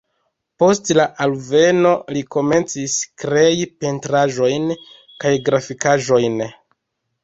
Post 0.61 0.87
la 0.99 1.05
alveno 1.25 1.91
li 2.17 2.25
komencis 2.37 2.97
krei 3.27 3.63
pentraĵojn 3.85 4.69
kaj 4.83 5.39
grafikaĵojn. 5.49 6.47